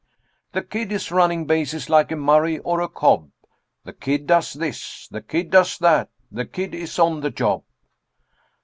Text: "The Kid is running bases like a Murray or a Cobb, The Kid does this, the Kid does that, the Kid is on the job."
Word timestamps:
"The 0.53 0.63
Kid 0.63 0.91
is 0.91 1.11
running 1.11 1.45
bases 1.45 1.87
like 1.87 2.11
a 2.11 2.15
Murray 2.15 2.57
or 2.57 2.81
a 2.81 2.89
Cobb, 2.89 3.29
The 3.83 3.93
Kid 3.93 4.25
does 4.25 4.53
this, 4.53 5.07
the 5.07 5.21
Kid 5.21 5.51
does 5.51 5.77
that, 5.77 6.09
the 6.31 6.47
Kid 6.47 6.73
is 6.73 6.97
on 6.97 7.21
the 7.21 7.29
job." 7.29 7.63